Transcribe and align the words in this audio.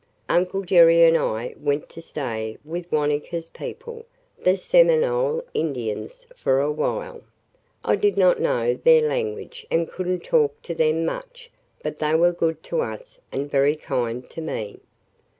Uncle 0.29 0.63
Jerry 0.63 1.03
and 1.03 1.15
I 1.15 1.53
went 1.59 1.87
to 1.89 2.01
stay 2.01 2.57
with 2.65 2.89
Wanetka's 2.91 3.51
people, 3.51 4.07
the 4.41 4.57
Seminole 4.57 5.43
Indians, 5.53 6.25
for 6.35 6.59
a 6.59 6.71
while. 6.71 7.21
I 7.83 7.97
did 7.97 8.17
not 8.17 8.39
know 8.39 8.73
their 8.73 9.01
language 9.07 9.67
and 9.69 9.87
could 9.87 10.07
n't 10.07 10.23
talk 10.23 10.59
to 10.63 10.73
them 10.73 11.05
much 11.05 11.51
but 11.83 11.99
they 11.99 12.15
were 12.15 12.31
good 12.33 12.63
to 12.63 12.81
us 12.81 13.19
and 13.31 13.51
very 13.51 13.75
kind 13.75 14.27
to 14.31 14.41
me. 14.41 14.79